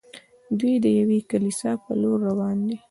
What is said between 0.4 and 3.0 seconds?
دوی د یوې کلیسا پر لور روان دي.